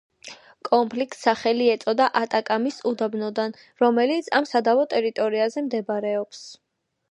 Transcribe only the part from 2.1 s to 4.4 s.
ატაკამის უდაბნოდან, რომელიც